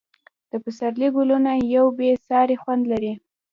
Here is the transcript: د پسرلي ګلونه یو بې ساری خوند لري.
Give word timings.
د 0.49 0.51
پسرلي 0.63 1.07
ګلونه 1.15 1.51
یو 1.75 1.85
بې 1.97 2.11
ساری 2.27 2.55
خوند 2.61 2.83
لري. 2.91 3.13